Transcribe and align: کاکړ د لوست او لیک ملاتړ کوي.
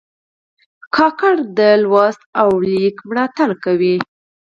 کاکړ 0.95 1.35
د 1.57 1.59
لوست 1.83 2.21
او 2.41 2.49
لیک 2.67 2.95
ملاتړ 3.09 3.49
کوي. 3.63 3.95